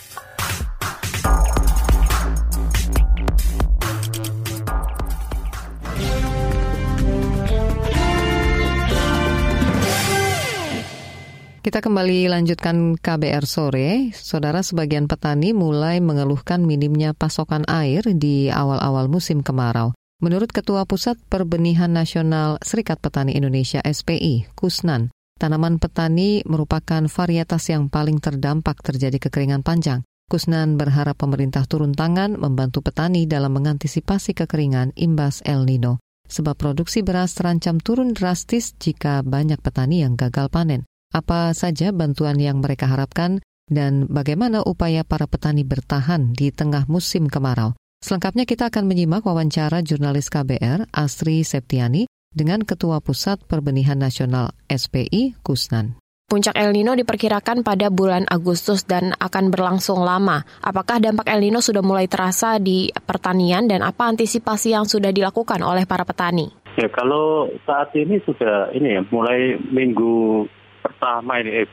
Kita 11.62 11.78
kembali 11.78 12.26
lanjutkan 12.26 12.98
KBR 12.98 13.46
sore. 13.46 14.10
Saudara 14.18 14.66
sebagian 14.66 15.06
petani 15.06 15.54
mulai 15.54 16.02
mengeluhkan 16.02 16.66
minimnya 16.66 17.14
pasokan 17.14 17.70
air 17.70 18.02
di 18.18 18.50
awal-awal 18.50 19.06
musim 19.06 19.46
kemarau. 19.46 19.94
Menurut 20.26 20.50
Ketua 20.50 20.90
Pusat 20.90 21.22
Perbenihan 21.30 21.94
Nasional 21.94 22.58
Serikat 22.66 22.98
Petani 22.98 23.38
Indonesia 23.38 23.78
SPI, 23.86 24.50
Kusnan, 24.58 25.14
tanaman 25.38 25.78
petani 25.78 26.42
merupakan 26.50 27.06
varietas 27.06 27.70
yang 27.70 27.94
paling 27.94 28.18
terdampak 28.18 28.82
terjadi 28.82 29.22
kekeringan 29.22 29.62
panjang. 29.62 30.02
Kusnan 30.34 30.82
berharap 30.82 31.14
pemerintah 31.22 31.70
turun 31.70 31.94
tangan 31.94 32.42
membantu 32.42 32.82
petani 32.82 33.30
dalam 33.30 33.54
mengantisipasi 33.54 34.34
kekeringan 34.34 34.98
imbas 34.98 35.46
El 35.46 35.70
Nino, 35.70 36.02
sebab 36.26 36.58
produksi 36.58 37.06
beras 37.06 37.38
terancam 37.38 37.78
turun 37.78 38.18
drastis 38.18 38.74
jika 38.82 39.22
banyak 39.22 39.62
petani 39.62 40.02
yang 40.02 40.18
gagal 40.18 40.50
panen. 40.50 40.90
Apa 41.12 41.52
saja 41.52 41.92
bantuan 41.92 42.40
yang 42.40 42.64
mereka 42.64 42.88
harapkan 42.88 43.44
dan 43.68 44.08
bagaimana 44.08 44.64
upaya 44.64 45.04
para 45.04 45.28
petani 45.28 45.68
bertahan 45.68 46.32
di 46.32 46.56
tengah 46.56 46.88
musim 46.88 47.28
kemarau? 47.28 47.76
Selengkapnya 48.00 48.48
kita 48.48 48.72
akan 48.72 48.88
menyimak 48.88 49.28
wawancara 49.28 49.84
jurnalis 49.84 50.32
KBR 50.32 50.88
Asri 50.96 51.44
Septiani 51.44 52.08
dengan 52.32 52.64
Ketua 52.64 53.04
Pusat 53.04 53.44
Perbenihan 53.44 54.00
Nasional 54.00 54.56
SPI 54.72 55.36
Kusnan. 55.44 56.00
Puncak 56.32 56.56
El 56.56 56.72
Nino 56.72 56.96
diperkirakan 56.96 57.60
pada 57.60 57.92
bulan 57.92 58.24
Agustus 58.32 58.88
dan 58.88 59.12
akan 59.20 59.52
berlangsung 59.52 60.00
lama. 60.00 60.48
Apakah 60.64 61.04
dampak 61.04 61.28
El 61.28 61.44
Nino 61.44 61.60
sudah 61.60 61.84
mulai 61.84 62.08
terasa 62.08 62.56
di 62.56 62.88
pertanian 62.88 63.68
dan 63.68 63.84
apa 63.84 64.08
antisipasi 64.08 64.72
yang 64.72 64.88
sudah 64.88 65.12
dilakukan 65.12 65.60
oleh 65.60 65.84
para 65.84 66.08
petani? 66.08 66.48
Ya 66.80 66.88
kalau 66.88 67.52
saat 67.68 67.92
ini 68.00 68.24
sudah 68.24 68.72
ini 68.72 68.96
ya 68.96 69.04
mulai 69.12 69.60
minggu 69.60 70.48
pertama 70.82 71.40
ini 71.40 71.64
eh, 71.64 71.70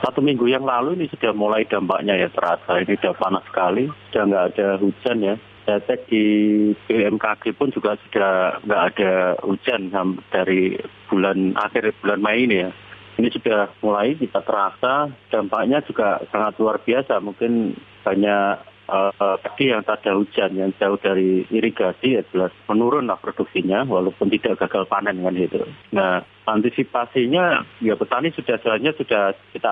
satu 0.00 0.24
minggu 0.24 0.48
yang 0.48 0.64
lalu 0.64 0.96
ini 0.96 1.06
sudah 1.12 1.36
mulai 1.36 1.68
dampaknya 1.68 2.16
ya 2.16 2.28
terasa. 2.32 2.80
Ini 2.80 2.96
sudah 2.96 3.14
panas 3.18 3.44
sekali 3.44 3.84
sudah 4.08 4.22
nggak 4.24 4.46
ada 4.56 4.66
hujan 4.80 5.18
ya. 5.20 5.34
Saya 5.62 5.78
cek 5.84 6.10
di 6.10 6.24
BMKG 6.90 7.54
pun 7.54 7.70
juga 7.70 7.94
sudah 8.08 8.58
nggak 8.64 8.82
ada 8.94 9.12
hujan 9.44 9.92
dari 10.32 10.74
bulan 11.06 11.54
akhir 11.54 11.92
bulan 12.00 12.20
Mei 12.24 12.48
ini 12.48 12.56
ya. 12.64 12.70
Ini 13.20 13.28
sudah 13.28 13.68
mulai 13.84 14.16
kita 14.16 14.40
terasa. 14.40 15.12
Dampaknya 15.28 15.84
juga 15.84 16.24
sangat 16.32 16.56
luar 16.56 16.80
biasa. 16.80 17.20
Mungkin 17.20 17.76
banyak 18.02 18.72
uh, 18.88 19.36
yang 19.60 19.84
tak 19.84 20.02
ada 20.02 20.18
hujan 20.18 20.50
yang 20.56 20.70
jauh 20.80 20.98
dari 20.98 21.46
irigasi 21.52 22.18
ya 22.18 22.22
jelas 22.32 22.50
menurun 22.66 23.06
lah 23.06 23.20
produksinya 23.20 23.86
walaupun 23.86 24.32
tidak 24.32 24.58
gagal 24.66 24.88
panen 24.88 25.22
kan 25.22 25.36
itu. 25.36 25.62
Nah 25.94 26.24
antisipasinya 26.46 27.62
ya 27.78 27.94
petani 27.94 28.34
sudah 28.34 28.58
sebenarnya 28.58 28.92
sudah 28.98 29.34
kita 29.54 29.68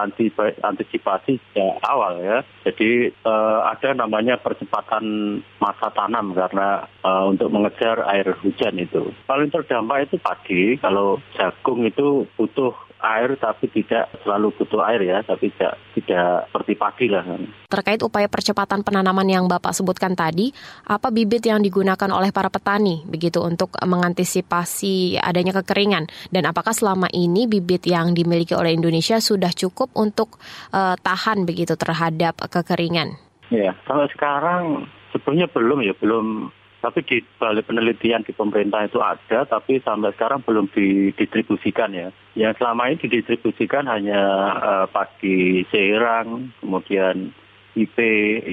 antisipasi 0.62 1.38
sejak 1.50 1.82
awal 1.82 2.20
ya. 2.22 2.46
Jadi 2.66 3.10
uh, 3.26 3.66
ada 3.70 3.96
namanya 3.96 4.38
percepatan 4.38 5.38
masa 5.58 5.90
tanam 5.92 6.32
karena 6.36 6.86
uh, 7.02 7.26
untuk 7.26 7.50
mengejar 7.50 8.06
air 8.06 8.34
hujan 8.38 8.78
itu. 8.78 9.10
Paling 9.26 9.50
terdampak 9.50 10.10
itu 10.10 10.16
padi. 10.22 10.62
Kalau 10.78 11.18
jagung 11.34 11.86
itu 11.86 12.28
butuh 12.38 12.89
air 13.00 13.36
tapi 13.40 13.68
tidak 13.72 14.08
selalu 14.22 14.52
butuh 14.56 14.84
air 14.86 15.00
ya, 15.04 15.18
tapi 15.24 15.50
tidak 15.56 15.74
tidak 15.96 16.48
seperti 16.48 16.72
padi 16.76 17.06
lah. 17.08 17.24
Terkait 17.68 18.00
upaya 18.04 18.28
percepatan 18.28 18.84
penanaman 18.84 19.26
yang 19.26 19.44
Bapak 19.48 19.72
sebutkan 19.72 20.12
tadi, 20.14 20.52
apa 20.86 21.08
bibit 21.10 21.44
yang 21.44 21.64
digunakan 21.64 22.10
oleh 22.12 22.30
para 22.30 22.52
petani 22.52 23.02
begitu 23.08 23.40
untuk 23.40 23.74
mengantisipasi 23.80 25.18
adanya 25.18 25.56
kekeringan 25.62 26.06
dan 26.30 26.42
apakah 26.46 26.76
selama 26.76 27.08
ini 27.10 27.48
bibit 27.48 27.88
yang 27.88 28.12
dimiliki 28.12 28.52
oleh 28.52 28.76
Indonesia 28.76 29.18
sudah 29.18 29.50
cukup 29.50 29.90
untuk 29.96 30.38
uh, 30.70 30.94
tahan 31.00 31.48
begitu 31.48 31.74
terhadap 31.74 32.36
kekeringan? 32.48 33.16
Ya, 33.50 33.74
kalau 33.82 34.06
sekarang 34.14 34.86
sebetulnya 35.10 35.50
belum 35.50 35.82
ya, 35.82 35.94
belum 35.98 36.54
tapi 36.80 37.04
di 37.04 37.20
balik 37.36 37.68
penelitian 37.68 38.24
di 38.24 38.32
pemerintah 38.32 38.88
itu 38.88 39.04
ada, 39.04 39.44
tapi 39.44 39.84
sampai 39.84 40.16
sekarang 40.16 40.40
belum 40.40 40.72
didistribusikan 40.72 41.92
ya. 41.92 42.08
Yang 42.32 42.56
selama 42.56 42.88
ini 42.88 43.04
didistribusikan 43.04 43.84
hanya 43.84 44.20
uh, 44.56 44.86
padi 44.88 45.68
Serang, 45.68 46.56
kemudian 46.64 47.36
IP, 47.76 47.96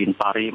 Inpari, 0.03 0.51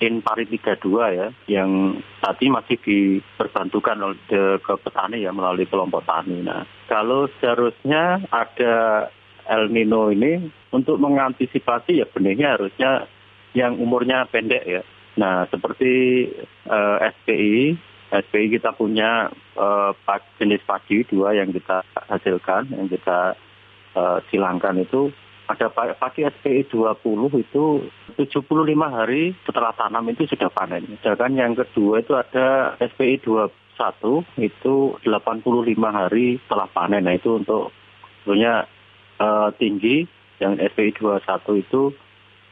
Inpari 0.00 0.44
32 0.48 1.20
ya, 1.20 1.28
yang 1.52 2.00
ini 2.40 2.48
masih 2.48 2.76
diperbantukan 2.80 3.96
oleh 4.00 4.20
ke 4.64 4.72
petani 4.80 5.20
ya 5.20 5.36
melalui 5.36 5.68
kelompok 5.68 6.00
tani. 6.08 6.40
Nah, 6.40 6.64
kalau 6.88 7.28
seharusnya 7.44 8.24
ada 8.32 9.06
El 9.46 9.68
Nino 9.68 10.08
ini 10.08 10.48
untuk 10.72 10.96
mengantisipasi 10.96 12.00
ya 12.00 12.06
benihnya 12.08 12.56
harusnya 12.56 13.04
yang 13.54 13.78
umurnya 13.78 14.28
pendek 14.28 14.64
ya 14.64 14.82
Nah, 15.16 15.48
seperti 15.48 16.28
uh, 16.68 17.00
eh, 17.00 17.12
SPI, 17.16 17.56
SPI 18.12 18.46
kita 18.60 18.76
punya 18.76 19.32
uh, 19.56 19.92
jenis 20.36 20.60
padi 20.68 21.02
dua 21.08 21.32
yang 21.32 21.50
kita 21.50 21.80
hasilkan, 21.96 22.68
yang 22.72 22.86
kita 22.86 23.32
uh, 23.96 24.18
silangkan 24.28 24.76
itu 24.76 25.08
ada 25.46 25.70
padi 25.70 26.26
SPI 26.26 26.66
20 26.74 27.06
itu 27.38 27.64
75 28.18 28.42
hari 28.82 29.30
setelah 29.46 29.70
tanam 29.78 30.10
itu 30.10 30.26
sudah 30.26 30.50
panen. 30.50 30.98
Sedangkan 31.00 31.38
yang 31.38 31.52
kedua 31.54 32.02
itu 32.02 32.18
ada 32.18 32.74
SPI 32.82 33.22
21 33.22 34.26
itu 34.42 34.74
85 35.06 35.06
hari 35.86 36.42
setelah 36.42 36.66
panen. 36.66 37.06
Nah 37.06 37.14
itu 37.14 37.38
untuk 37.38 37.70
sebenarnya 38.26 38.66
uh, 39.22 39.54
tinggi 39.54 40.02
yang 40.42 40.58
SPI 40.58 40.98
21 40.98 41.62
itu 41.62 41.94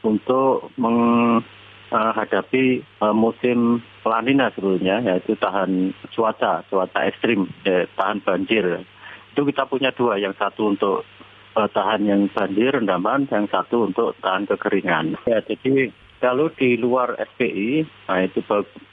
untuk 0.07 0.71
menghadapi 0.79 1.64
uh, 1.91 3.13
musim 3.13 3.81
lanina 4.05 4.49
sebetulnya 4.53 5.01
yaitu 5.01 5.37
tahan 5.37 5.93
cuaca, 6.13 6.65
cuaca 6.69 6.99
ekstrim, 7.05 7.49
ya, 7.65 7.85
tahan 7.97 8.21
banjir. 8.21 8.85
Itu 9.33 9.43
kita 9.45 9.67
punya 9.67 9.91
dua, 9.91 10.17
yang 10.17 10.33
satu 10.37 10.71
untuk 10.73 11.03
uh, 11.57 11.69
tahan 11.69 12.05
yang 12.05 12.21
banjir, 12.31 12.73
rendaman, 12.73 13.27
yang 13.29 13.45
satu 13.49 13.89
untuk 13.89 14.15
tahan 14.21 14.47
kekeringan. 14.49 15.19
Ya, 15.27 15.41
jadi 15.43 15.91
kalau 16.23 16.49
di 16.53 16.79
luar 16.79 17.19
SPI, 17.35 17.85
nah 18.07 18.23
itu 18.23 18.39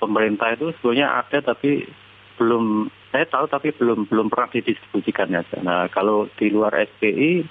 pemerintah 0.03 0.53
itu 0.53 0.75
sebenarnya 0.81 1.23
ada 1.23 1.39
tapi 1.55 1.87
belum 2.37 2.91
saya 3.13 3.29
tahu 3.29 3.45
tapi 3.47 3.69
belum 3.77 4.09
belum 4.09 4.27
pernah 4.33 4.49
didistribusikan 4.51 5.31
ya. 5.31 5.45
Nah 5.63 5.87
kalau 5.93 6.27
di 6.41 6.49
luar 6.49 6.75
SPI 6.75 7.45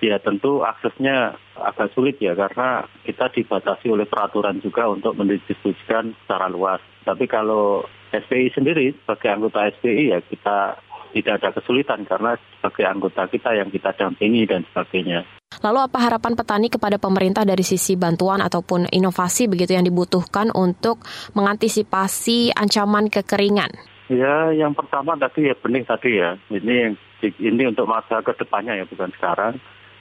ya 0.00 0.20
tentu 0.20 0.60
aksesnya 0.60 1.36
agak 1.56 1.92
sulit 1.96 2.20
ya 2.20 2.36
karena 2.36 2.84
kita 3.04 3.32
dibatasi 3.32 3.88
oleh 3.88 4.04
peraturan 4.04 4.60
juga 4.60 4.88
untuk 4.92 5.16
mendistribusikan 5.16 6.12
secara 6.24 6.52
luas. 6.52 6.80
Tapi 7.06 7.24
kalau 7.24 7.86
SPI 8.12 8.52
sendiri 8.52 8.92
sebagai 9.02 9.28
anggota 9.32 9.66
SPI 9.78 10.12
ya 10.12 10.20
kita 10.20 10.76
tidak 11.16 11.34
ada 11.40 11.50
kesulitan 11.56 12.04
karena 12.04 12.36
sebagai 12.58 12.84
anggota 12.84 13.24
kita 13.30 13.56
yang 13.56 13.72
kita 13.72 13.96
dampingi 13.96 14.44
dan 14.44 14.68
sebagainya. 14.68 15.24
Lalu 15.64 15.78
apa 15.88 15.98
harapan 16.02 16.36
petani 16.36 16.68
kepada 16.68 17.00
pemerintah 17.00 17.46
dari 17.48 17.64
sisi 17.64 17.96
bantuan 17.96 18.44
ataupun 18.44 18.92
inovasi 18.92 19.48
begitu 19.48 19.72
yang 19.72 19.86
dibutuhkan 19.86 20.52
untuk 20.52 21.00
mengantisipasi 21.32 22.52
ancaman 22.52 23.08
kekeringan? 23.08 23.72
Ya, 24.12 24.52
yang 24.52 24.76
pertama 24.76 25.16
tadi 25.16 25.50
ya 25.50 25.54
benih 25.56 25.82
tadi 25.88 26.20
ya. 26.20 26.36
Ini 26.52 26.94
ini 27.24 27.62
untuk 27.64 27.88
masa 27.88 28.20
ke 28.20 28.36
depannya 28.36 28.76
ya 28.76 28.84
bukan 28.84 29.10
sekarang 29.16 29.56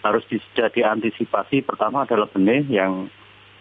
harus 0.06 0.22
jadi 0.30 0.86
antisipasi 0.86 1.66
pertama 1.66 2.06
adalah 2.06 2.30
benih 2.30 2.62
yang 2.70 3.10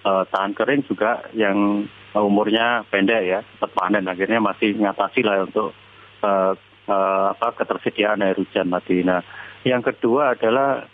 uh, 0.05 0.29
tahan 0.29 0.53
kering 0.53 0.85
juga 0.85 1.25
yang 1.33 1.89
umurnya 2.13 2.85
pendek 2.93 3.23
ya 3.25 3.41
cepat 3.57 3.71
panen. 3.73 4.05
Akhirnya 4.05 4.45
masih 4.45 4.77
ngatasi 4.77 5.25
lah 5.25 5.49
untuk 5.49 5.73
uh, 6.21 6.53
uh, 6.85 7.25
apa 7.33 7.65
ketersediaan 7.65 8.21
air 8.21 8.37
hujan 8.37 8.69
tadi. 8.69 9.01
Nah 9.01 9.25
yang 9.65 9.81
kedua 9.81 10.37
adalah 10.37 10.85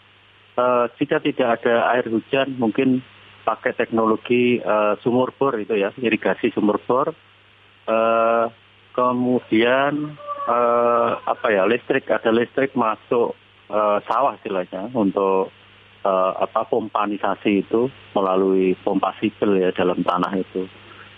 uh, 0.55 0.87
jika 0.95 1.19
tidak 1.19 1.61
ada 1.61 1.99
air 1.99 2.07
hujan 2.07 2.55
mungkin 2.55 3.03
pakai 3.43 3.75
teknologi 3.75 4.63
uh, 4.63 4.95
sumur 5.03 5.35
bor 5.35 5.59
itu 5.59 5.75
ya 5.75 5.91
irigasi 5.99 6.55
sumur 6.55 6.79
bor. 6.87 7.11
Uh, 7.91 8.47
kemudian 8.95 10.15
uh, 10.47 11.11
apa 11.27 11.47
ya 11.51 11.67
listrik 11.67 12.07
ada 12.07 12.31
listrik 12.31 12.71
masuk 12.79 13.35
uh, 13.71 13.99
sawah 14.05 14.35
istilahnya 14.37 14.91
untuk 14.93 15.55
uh, 16.05 16.33
apa 16.37 16.67
pompanisasi 16.69 17.65
itu 17.65 17.89
melalui 18.13 18.75
pompa 18.83 19.15
sipil 19.23 19.57
ya 19.57 19.71
dalam 19.73 20.03
tanah 20.03 20.35
itu. 20.37 20.67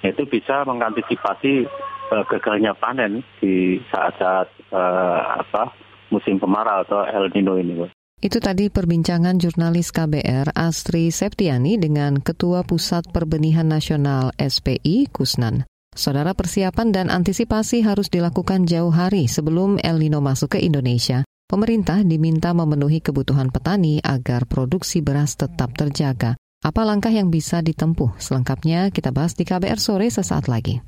Itu 0.05 0.27
bisa 0.29 0.67
mengantisipasi 0.69 1.67
uh, 2.13 2.25
gagalnya 2.29 2.77
panen 2.77 3.25
di 3.41 3.81
saat-saat 3.91 4.49
uh, 4.71 5.21
apa 5.43 5.73
musim 6.13 6.37
kemarau 6.37 6.85
atau 6.85 7.03
El 7.09 7.33
Nino 7.33 7.57
ini. 7.57 7.89
Itu 8.23 8.39
tadi 8.39 8.71
perbincangan 8.71 9.43
jurnalis 9.43 9.91
KBR 9.91 10.55
Astri 10.55 11.11
Septiani 11.11 11.75
dengan 11.75 12.23
Ketua 12.23 12.63
Pusat 12.63 13.11
Perbenihan 13.11 13.67
Nasional 13.67 14.31
SPI 14.39 15.11
Kusnan. 15.11 15.67
Saudara 15.93 16.31
persiapan 16.33 16.95
dan 16.95 17.07
antisipasi 17.11 17.83
harus 17.83 18.09
dilakukan 18.09 18.65
jauh 18.65 18.95
hari 18.95 19.27
sebelum 19.27 19.77
El 19.83 19.99
Nino 19.99 20.23
masuk 20.23 20.55
ke 20.57 20.59
Indonesia. 20.63 21.27
Pemerintah 21.53 22.01
diminta 22.01 22.57
memenuhi 22.57 23.05
kebutuhan 23.05 23.53
petani 23.53 24.01
agar 24.01 24.49
produksi 24.49 25.05
beras 25.05 25.37
tetap 25.37 25.77
terjaga. 25.77 26.33
Apa 26.65 26.81
langkah 26.81 27.13
yang 27.13 27.29
bisa 27.29 27.61
ditempuh? 27.61 28.17
Selengkapnya 28.17 28.89
kita 28.89 29.13
bahas 29.13 29.37
di 29.37 29.45
KBR 29.45 29.77
sore 29.77 30.09
sesaat 30.09 30.49
lagi. 30.49 30.81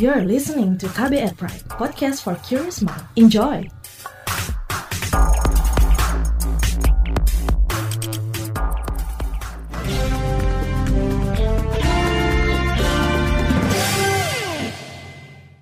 You're 0.00 0.24
listening 0.24 0.80
to 0.80 0.88
KBR 0.88 1.36
Pride, 1.36 1.68
podcast 1.76 2.24
for 2.24 2.40
curious 2.40 2.80
mind. 2.80 3.04
Enjoy! 3.20 3.68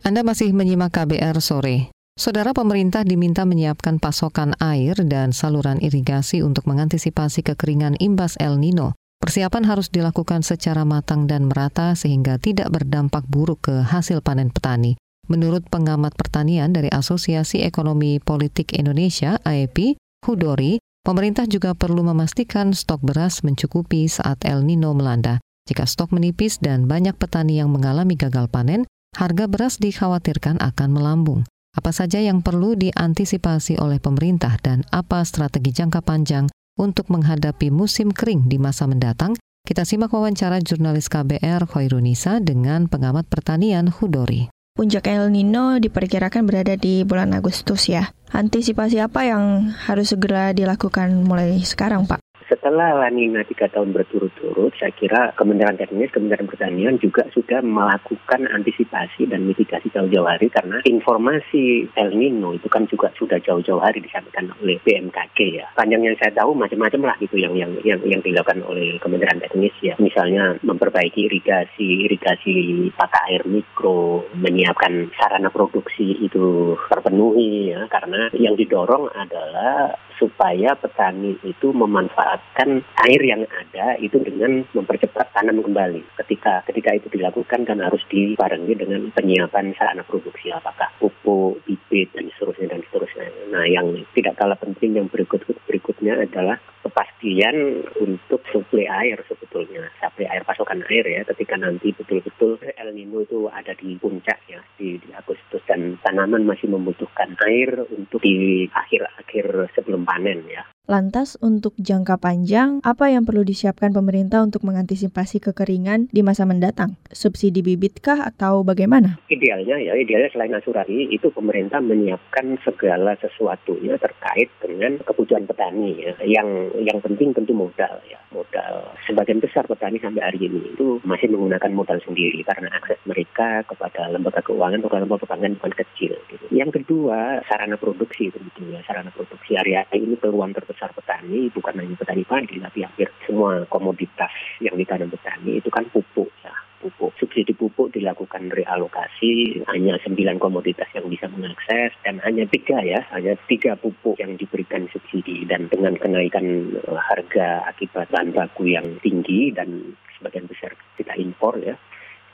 Anda 0.07 0.23
masih 0.23 0.55
menyimak 0.55 0.95
KBR 0.95 1.43
sore. 1.43 1.98
Saudara 2.19 2.51
pemerintah 2.51 3.07
diminta 3.07 3.47
menyiapkan 3.47 4.03
pasokan 4.03 4.59
air 4.59 4.99
dan 5.07 5.31
saluran 5.31 5.79
irigasi 5.79 6.43
untuk 6.43 6.67
mengantisipasi 6.67 7.47
kekeringan 7.47 7.95
imbas 8.03 8.35
El 8.43 8.59
Nino. 8.59 8.99
Persiapan 9.23 9.63
harus 9.63 9.87
dilakukan 9.87 10.43
secara 10.43 10.83
matang 10.83 11.31
dan 11.31 11.47
merata 11.47 11.95
sehingga 11.95 12.43
tidak 12.43 12.75
berdampak 12.75 13.23
buruk 13.31 13.71
ke 13.71 13.87
hasil 13.87 14.19
panen 14.19 14.51
petani. 14.51 14.99
Menurut 15.31 15.63
pengamat 15.71 16.19
pertanian 16.19 16.75
dari 16.75 16.91
Asosiasi 16.91 17.63
Ekonomi 17.63 18.19
Politik 18.19 18.75
Indonesia 18.75 19.39
(AEP), 19.47 19.95
Hudori, 20.27 20.83
pemerintah 21.07 21.47
juga 21.47 21.79
perlu 21.79 22.03
memastikan 22.03 22.75
stok 22.75 22.99
beras 22.99 23.47
mencukupi 23.47 24.11
saat 24.11 24.43
El 24.43 24.67
Nino 24.67 24.91
melanda. 24.91 25.39
Jika 25.71 25.87
stok 25.87 26.11
menipis 26.11 26.59
dan 26.59 26.91
banyak 26.91 27.15
petani 27.15 27.63
yang 27.63 27.71
mengalami 27.71 28.19
gagal 28.19 28.51
panen, 28.51 28.91
harga 29.15 29.47
beras 29.47 29.79
dikhawatirkan 29.79 30.59
akan 30.59 30.91
melambung. 30.91 31.47
Apa 31.77 31.93
saja 31.93 32.23
yang 32.23 32.41
perlu 32.41 32.79
diantisipasi 32.79 33.77
oleh 33.77 34.01
pemerintah 34.01 34.57
dan 34.63 34.87
apa 34.89 35.21
strategi 35.23 35.75
jangka 35.75 36.01
panjang 36.01 36.49
untuk 36.81 37.13
menghadapi 37.13 37.69
musim 37.69 38.15
kering 38.15 38.49
di 38.49 38.57
masa 38.57 38.89
mendatang? 38.89 39.37
Kita 39.69 39.85
simak 39.85 40.09
wawancara 40.15 40.65
jurnalis 40.65 41.13
KBR 41.13 41.69
Khairunisa 41.69 42.41
dengan 42.41 42.89
pengamat 42.89 43.29
pertanian 43.29 43.93
Hudori. 43.93 44.49
Puncak 44.79 45.11
El 45.11 45.35
Nino 45.35 45.83
diperkirakan 45.83 46.47
berada 46.47 46.79
di 46.79 47.03
bulan 47.03 47.35
Agustus 47.35 47.91
ya. 47.91 48.15
Antisipasi 48.31 49.03
apa 49.03 49.27
yang 49.27 49.75
harus 49.75 50.15
segera 50.15 50.55
dilakukan 50.55 51.27
mulai 51.27 51.59
sekarang, 51.67 52.07
Pak? 52.07 52.23
Setelah 52.49 52.97
La 52.97 53.13
Nina 53.13 53.45
tiga 53.45 53.69
tahun 53.69 53.93
berturut-turut, 53.93 54.73
saya 54.81 54.89
kira 54.97 55.37
Kementerian 55.37 55.77
Teknis, 55.77 56.09
Kementerian 56.09 56.49
Pertanian 56.49 56.97
juga 56.97 57.29
sudah 57.29 57.61
melakukan 57.61 58.49
antisipasi 58.49 59.29
dan 59.29 59.45
mitigasi 59.45 59.93
jauh-jauh 59.93 60.25
hari 60.25 60.49
karena 60.49 60.81
informasi 60.89 61.93
El 61.93 62.17
Nino 62.17 62.57
itu 62.57 62.67
kan 62.73 62.89
juga 62.89 63.13
sudah 63.21 63.37
jauh-jauh 63.45 63.85
hari 63.85 64.01
disampaikan 64.01 64.49
oleh 64.65 64.81
BMKG 64.81 65.61
ya. 65.61 65.69
Panjang 65.77 66.09
yang 66.09 66.17
saya 66.17 66.33
tahu 66.33 66.57
macam-macam 66.57 67.13
lah 67.13 67.17
gitu 67.21 67.37
yang 67.37 67.53
yang 67.53 67.69
yang 67.85 68.01
yang 68.09 68.25
dilakukan 68.25 68.65
oleh 68.65 68.97
Kementerian 68.97 69.45
Teknis 69.45 69.77
ya. 69.85 69.95
Misalnya 70.01 70.57
memperbaiki 70.65 71.29
irigasi, 71.29 72.09
irigasi 72.09 72.89
tata 72.97 73.29
air 73.29 73.45
mikro, 73.45 74.25
menyiapkan 74.33 75.13
sarana 75.21 75.53
produksi 75.53 76.17
itu 76.25 76.73
terpenuhi 76.89 77.77
ya 77.77 77.85
karena 77.93 78.33
yang 78.33 78.57
didorong 78.57 79.13
adalah 79.13 80.08
supaya 80.19 80.75
petani 80.75 81.39
itu 81.47 81.71
memanfaatkan 81.71 82.83
air 83.07 83.23
yang 83.23 83.47
ada 83.47 83.97
itu 84.03 84.19
dengan 84.19 84.67
mempercepat 84.75 85.31
tanam 85.33 85.63
kembali. 85.63 86.03
Ketika 86.19 86.67
ketika 86.67 86.99
itu 86.99 87.07
dilakukan 87.15 87.65
kan 87.65 87.79
harus 87.79 88.03
dibarengi 88.11 88.75
dengan 88.75 89.09
penyiapan 89.15 89.73
sarana 89.79 90.03
produksi 90.03 90.51
apakah 90.51 90.91
pupuk, 90.99 91.63
bibit 91.65 92.11
dan 92.13 92.29
seterusnya 92.35 92.75
dan 92.75 92.83
seterusnya. 92.91 93.27
Nah, 93.55 93.65
yang 93.65 93.95
tidak 94.13 94.35
kalah 94.35 94.59
penting 94.59 94.99
yang 94.99 95.07
berikut 95.07 95.47
berikutnya 95.71 96.27
adalah 96.27 96.59
kepastian 96.83 97.85
untuk 98.01 98.41
suplai 98.49 98.89
air 98.89 99.21
sebetulnya, 99.29 99.93
suplai 100.01 100.27
air 100.33 100.43
pasokan 100.43 100.81
air 100.89 101.05
ya 101.05 101.23
ketika 101.29 101.61
nanti 101.61 101.93
betul-betul 101.93 102.57
El 102.65 102.97
Nino 102.97 103.21
itu 103.21 103.47
ada 103.53 103.77
di 103.77 103.95
puncak 104.01 104.41
ya 104.49 104.65
di, 104.81 104.97
di 104.97 105.09
Agustus 105.13 105.61
dan 105.69 106.01
tanaman 106.01 106.49
masih 106.49 106.73
membutuhkan 106.73 107.37
air 107.45 107.85
untuk 107.93 108.25
di 108.25 108.65
akhir-akhir 108.73 109.77
sebelum 109.77 110.08
panen 110.09 110.41
ya. 110.49 110.65
Lantas 110.89 111.37
untuk 111.45 111.77
jangka 111.77 112.17
panjang, 112.17 112.81
apa 112.81 113.13
yang 113.13 113.29
perlu 113.29 113.45
disiapkan 113.45 113.93
pemerintah 113.93 114.41
untuk 114.41 114.65
mengantisipasi 114.65 115.37
kekeringan 115.37 116.09
di 116.09 116.25
masa 116.25 116.49
mendatang? 116.49 116.97
Subsidi 117.13 117.61
bibitkah 117.61 118.25
atau 118.25 118.65
bagaimana? 118.65 119.21
Idealnya 119.29 119.77
ya, 119.85 119.93
idealnya 119.93 120.33
selain 120.33 120.57
asuransi 120.57 121.13
itu 121.13 121.29
pemerintah 121.29 121.85
menyiapkan 121.85 122.57
segala 122.65 123.21
sesuatunya 123.21 124.01
terkait 124.01 124.49
dengan 124.65 124.97
kebutuhan 125.05 125.45
petani 125.45 126.09
ya. 126.09 126.17
Yang 126.25 126.73
yang 126.81 127.05
penting 127.05 127.37
tentu 127.37 127.53
modal 127.53 128.01
ya, 128.09 128.17
modal. 128.33 128.89
Sebagian 129.05 129.45
besar 129.45 129.69
petani 129.69 130.01
sampai 130.01 130.25
hari 130.25 130.49
ini 130.49 130.73
itu 130.73 131.05
masih 131.05 131.29
menggunakan 131.29 131.69
modal 131.69 132.01
sendiri 132.01 132.41
karena 132.49 132.73
akses 132.73 132.97
mereka 133.05 133.61
kepada 133.69 134.09
lembaga 134.09 134.41
keuangan 134.41 134.81
atau 134.81 135.05
lembaga 135.05 135.29
keuangan 135.29 135.53
bukan 135.61 135.75
kecil. 135.85 136.17
Gitu. 136.33 136.49
Yang 136.49 136.81
kedua 136.81 137.45
sarana 137.45 137.77
produksi 137.77 138.33
tentu 138.33 138.73
ya, 138.73 138.81
sarana 138.89 139.13
produksi 139.13 139.53
area 139.53 139.85
ini 139.93 140.17
peluang 140.17 140.57
terbesar 140.57 140.78
besar 140.79 140.95
petani 140.95 141.51
bukan 141.51 141.75
hanya 141.75 141.99
petani 141.99 142.23
padi 142.23 142.63
tapi 142.63 142.87
hampir 142.87 143.11
semua 143.27 143.67
komoditas 143.67 144.31
yang 144.63 144.79
ditanam 144.79 145.11
petani 145.11 145.59
itu 145.59 145.67
kan 145.75 145.83
pupuk 145.91 146.31
ya 146.47 146.55
pupuk. 146.79 147.11
Subsidi 147.19 147.53
pupuk 147.53 147.91
dilakukan 147.91 148.55
realokasi 148.55 149.61
hanya 149.67 149.99
sembilan 149.99 150.39
komoditas 150.39 150.87
yang 150.95 151.11
bisa 151.11 151.27
mengakses 151.27 151.91
dan 152.07 152.23
hanya 152.23 152.47
tiga 152.47 152.79
ya, 152.81 153.03
hanya 153.11 153.35
tiga 153.51 153.75
pupuk 153.75 154.17
yang 154.23 154.39
diberikan 154.39 154.87
subsidi. 154.95 155.43
Dan 155.45 155.67
dengan 155.67 155.99
kenaikan 155.99 156.79
eh, 156.79 157.01
harga 157.11 157.67
akibat 157.67 158.09
bahan 158.15 158.31
baku 158.31 158.71
yang 158.71 158.87
tinggi 159.03 159.51
dan 159.51 159.99
sebagian 160.19 160.47
besar 160.47 160.75
kita 160.95 161.15
impor 161.19 161.59
ya 161.63 161.75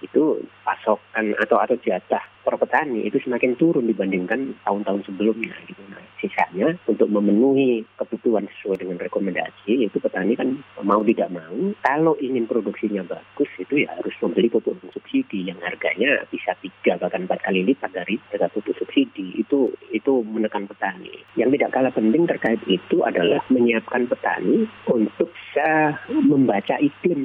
itu 0.05 0.45
pasokan 0.62 1.33
atau 1.40 1.57
atau 1.57 1.77
jatah 1.81 2.23
per 2.45 2.61
petani 2.61 3.09
itu 3.09 3.17
semakin 3.25 3.57
turun 3.57 3.88
dibandingkan 3.88 4.53
tahun-tahun 4.69 5.09
sebelumnya 5.09 5.57
gitu. 5.64 5.81
Nah, 5.88 6.05
sisanya 6.21 6.77
untuk 6.85 7.09
memenuhi 7.09 7.88
kebutuhan 7.97 8.45
sesuai 8.53 8.85
dengan 8.85 9.01
rekomendasi 9.01 9.88
itu 9.88 9.97
petani 9.97 10.37
kan 10.37 10.61
mau 10.85 11.01
tidak 11.01 11.33
mau 11.33 11.57
kalau 11.81 12.12
ingin 12.21 12.45
produksinya 12.45 13.01
bagus 13.09 13.49
itu 13.57 13.88
ya 13.88 13.97
harus 13.97 14.12
membeli 14.21 14.53
pupuk 14.53 14.77
subsidi 14.93 15.49
yang 15.49 15.57
harganya 15.64 16.21
bisa 16.29 16.53
tiga 16.61 17.01
bahkan 17.01 17.25
empat 17.25 17.40
kali 17.40 17.64
lipat 17.64 17.97
dari 17.97 18.21
harga 18.29 18.53
pupuk 18.53 18.77
subsidi 18.77 19.40
itu 19.40 19.73
itu 19.88 20.12
menekan 20.29 20.69
petani. 20.69 21.25
Yang 21.40 21.57
tidak 21.59 21.71
kalah 21.73 21.93
penting 21.97 22.29
terkait 22.29 22.61
itu 22.69 23.01
adalah 23.01 23.40
menyiapkan 23.49 24.05
petani 24.05 24.69
untuk 24.85 25.33
bisa 25.33 25.97
membaca 26.12 26.77
iklim 26.77 27.25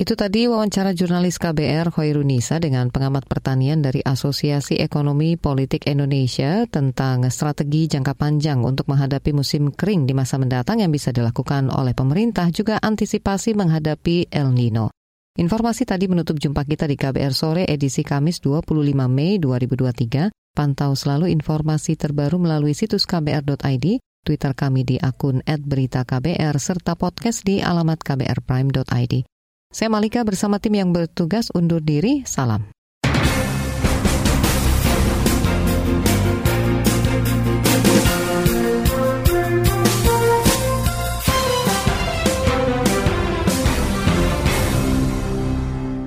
itu 0.00 0.16
tadi 0.16 0.48
wawancara 0.48 0.96
jurnalis 0.96 1.36
KBR 1.36 1.92
Hoirunisa 1.92 2.56
dengan 2.56 2.88
pengamat 2.88 3.28
pertanian 3.28 3.84
dari 3.84 4.00
Asosiasi 4.00 4.80
Ekonomi 4.80 5.36
Politik 5.36 5.84
Indonesia 5.84 6.64
tentang 6.64 7.28
strategi 7.28 7.84
jangka 7.84 8.16
panjang 8.16 8.64
untuk 8.64 8.88
menghadapi 8.88 9.36
musim 9.36 9.68
kering 9.68 10.08
di 10.08 10.16
masa 10.16 10.40
mendatang 10.40 10.80
yang 10.80 10.88
bisa 10.88 11.12
dilakukan 11.12 11.68
oleh 11.68 11.92
pemerintah 11.92 12.48
juga 12.48 12.80
antisipasi 12.80 13.52
menghadapi 13.52 14.32
El 14.32 14.56
Nino. 14.56 14.88
Informasi 15.36 15.84
tadi 15.84 16.08
menutup 16.08 16.40
jumpa 16.40 16.64
kita 16.64 16.88
di 16.88 16.96
KBR 16.96 17.36
sore 17.36 17.68
edisi 17.68 18.00
Kamis 18.00 18.40
25 18.40 18.72
Mei 19.04 19.36
2023. 19.36 20.32
Pantau 20.56 20.96
selalu 20.96 21.28
informasi 21.28 22.00
terbaru 22.00 22.40
melalui 22.40 22.72
situs 22.72 23.04
kbr.id, 23.04 24.00
Twitter 24.00 24.52
kami 24.56 24.80
di 24.80 24.96
akun 24.96 25.44
@beritaKBR 25.44 26.56
serta 26.56 26.96
podcast 26.96 27.44
di 27.44 27.60
alamat 27.60 28.00
kbrprime.id. 28.00 29.39
Saya 29.70 29.86
Malika 29.86 30.26
bersama 30.26 30.58
tim 30.58 30.74
yang 30.74 30.90
bertugas 30.90 31.46
undur 31.54 31.78
diri. 31.78 32.26
Salam. 32.26 32.74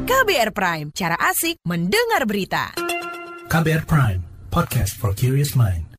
KBR 0.04 0.52
Prime, 0.52 0.92
cara 0.92 1.16
asik 1.32 1.64
mendengar 1.64 2.28
berita. 2.28 2.76
KBR 3.48 3.88
Prime, 3.88 4.22
podcast 4.52 4.92
for 5.00 5.16
curious 5.16 5.56
mind. 5.56 5.93